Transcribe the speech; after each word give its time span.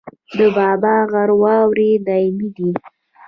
د 0.37 0.39
بابا 0.57 0.95
غر 1.11 1.29
واورې 1.41 1.89
دایمي 2.07 2.49
دي 2.55 2.69